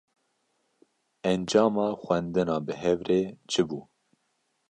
Encama 1.31 1.85
xwendina 2.01 2.55
bi 2.65 2.73
hev 2.81 2.99
re, 3.07 3.21
çi 3.51 3.61
bû? 3.67 3.79